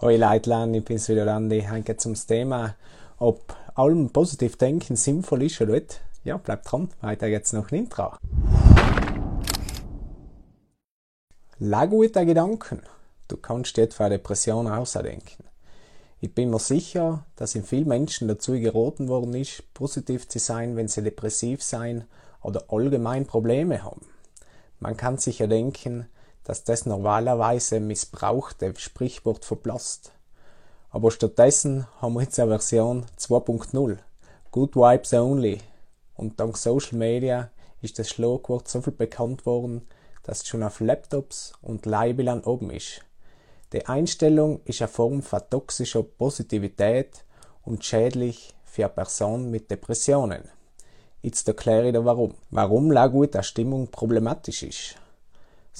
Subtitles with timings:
[0.00, 1.66] Hoi Leitlan, ich bin's wieder Andi.
[1.68, 2.76] Heute zum Thema,
[3.18, 6.00] ob allem positiv denken sinnvoll ist oder nicht.
[6.22, 8.12] Ja, bleibt dran, weiter geht's noch ein Intro.
[11.58, 12.82] Lag guter Gedanken.
[13.26, 15.42] Du kannst dir etwa Depression ausdenken.
[16.20, 20.76] Ich bin mir sicher, dass in vielen Menschen dazu geraten worden ist, positiv zu sein,
[20.76, 22.04] wenn sie depressiv sein
[22.40, 24.06] oder allgemein Probleme haben.
[24.78, 26.06] Man kann sich ja denken,
[26.48, 30.12] dass das normalerweise missbrauchte Sprichwort verblasst.
[30.88, 33.98] Aber stattdessen haben wir jetzt eine Version 2.0.
[34.50, 35.60] Good Vibes Only.
[36.14, 37.50] Und dank Social Media
[37.82, 39.86] ist das Schlagwort so viel bekannt worden,
[40.22, 43.02] dass es schon auf Laptops und Leihbildern oben ist.
[43.74, 47.26] Die Einstellung ist eine Form von toxischer Positivität
[47.62, 50.48] und schädlich für eine Person mit Depressionen.
[51.20, 52.32] Jetzt erkläre ich dir warum.
[52.50, 54.94] Warum la gute Stimmung problematisch ist.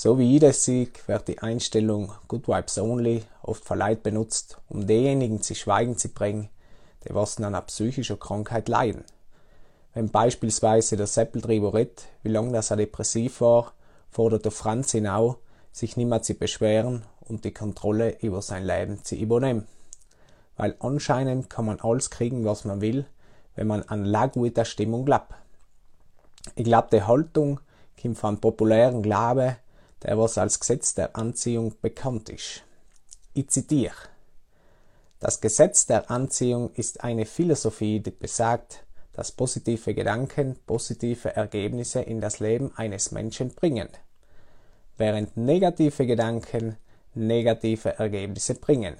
[0.00, 5.42] So wie das sehe, wird die Einstellung Good Vibes Only oft verleiht benutzt, um diejenigen
[5.42, 6.50] zu Schweigen zu bringen,
[7.02, 9.02] die was an einer psychischen Krankheit leiden.
[9.94, 13.72] Wenn beispielsweise der Seppeltreiber redet, wie lange das er depressiv war,
[14.08, 15.38] fordert der Franz auch,
[15.72, 19.66] sich nicht mehr zu beschweren und die Kontrolle über sein Leben zu übernehmen.
[20.56, 23.04] Weil anscheinend kann man alles kriegen, was man will,
[23.56, 25.34] wenn man an la gute Stimmung glaubt.
[26.54, 27.58] Ich glaube, die Haltung
[28.00, 29.56] kommt von populären Glaube,
[30.02, 32.62] der was als Gesetz der Anziehung bekannt ist.
[33.34, 33.94] Ich zitiere.
[35.20, 42.20] Das Gesetz der Anziehung ist eine Philosophie, die besagt, dass positive Gedanken positive Ergebnisse in
[42.20, 43.88] das Leben eines Menschen bringen,
[44.96, 46.76] während negative Gedanken
[47.14, 48.96] negative Ergebnisse bringen.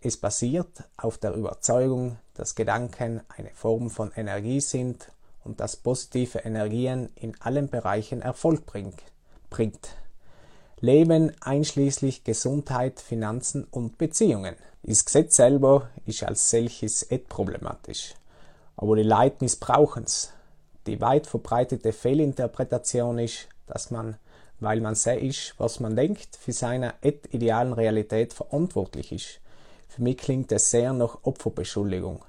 [0.00, 5.12] Es basiert auf der Überzeugung, dass Gedanken eine Form von Energie sind
[5.44, 9.11] und dass positive Energien in allen Bereichen Erfolg bringt
[9.52, 9.96] bringt.
[10.80, 14.56] Leben einschließlich Gesundheit, Finanzen und Beziehungen.
[14.82, 18.14] Das Gesetz selber ist als solches et problematisch.
[18.76, 20.32] Aber die Leute missbrauchen es.
[20.86, 24.16] Die weit verbreitete Fehlinterpretation ist, dass man,
[24.58, 29.40] weil man sehr ist, was man denkt, für seine et idealen Realität verantwortlich ist.
[29.88, 32.24] Für mich klingt es sehr nach Opferbeschuldigung.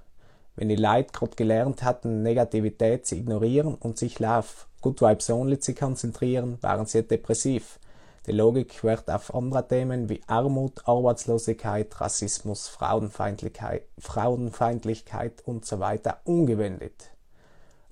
[0.56, 5.60] Wenn die Leute gerade gelernt hatten, Negativität zu ignorieren und sich auf Good Vibes Only
[5.60, 7.80] zu konzentrieren, waren sie depressiv.
[8.28, 16.20] Die Logik wird auf andere Themen wie Armut, Arbeitslosigkeit, Rassismus, Frauenfeindlichkeit, Frauenfeindlichkeit und so weiter
[16.24, 17.12] umgewendet.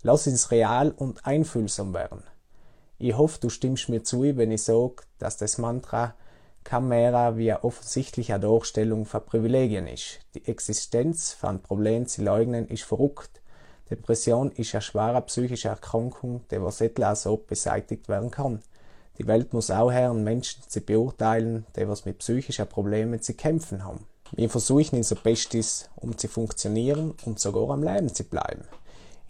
[0.04, 2.24] Lass uns real und einfühlsam werden.
[2.98, 6.14] Ich hoffe, du stimmst mir zu, wenn ich sage, dass das Mantra
[6.68, 10.20] Chimera wie eine offensichtliche Darstellung von Privilegien ist.
[10.36, 13.42] Die Existenz von Problemen zu leugnen ist verrückt.
[13.90, 18.62] Depression ist eine schwere psychische Erkrankung, die was etwa so beseitigt werden kann.
[19.18, 23.84] Die Welt muss auch hören, Menschen zu beurteilen, die was mit psychischen Problemen zu kämpfen
[23.84, 24.06] haben.
[24.32, 28.64] Wir versuchen unser Bestes, um zu funktionieren und sogar am Leben zu bleiben.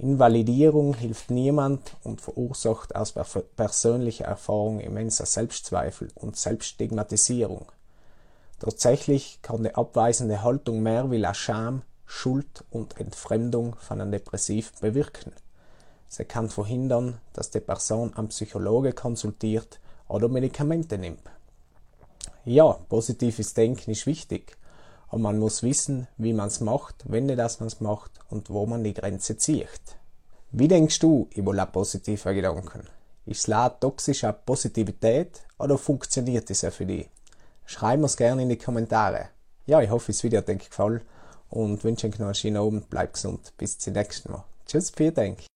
[0.02, 3.14] Invalidierung hilft niemand und verursacht aus
[3.56, 7.72] persönlicher Erfahrung immenser Selbstzweifel und Selbststigmatisierung.
[8.58, 14.74] Tatsächlich kann die abweisende Haltung mehr wie la Scham Schuld und Entfremdung von einem Depressiv
[14.82, 15.34] bewirken.
[16.08, 21.22] Sie kann verhindern, dass die Person einen Psychologe konsultiert oder Medikamente nimmt.
[22.44, 24.58] Ja, positives Denken ist wichtig,
[25.12, 28.50] aber man muss wissen, wie man es macht, wenn nicht, dass man es macht und
[28.50, 29.68] wo man die Grenze zieht.
[30.52, 32.88] Wie denkst du über la positive Gedanken?
[33.26, 37.10] Ist la toxische Positivität oder funktioniert es ja für dich?
[37.66, 39.28] Schreib mir's gerne in die Kommentare.
[39.66, 41.02] Ja, ich hoffe, das Video hat dir gefallen
[41.50, 42.90] und wünsche euch noch einen schönen Abend.
[42.90, 43.54] Bleibt gesund.
[43.58, 44.46] Bis zum nächsten Mal.
[44.66, 45.51] Tschüss, vielen Dank.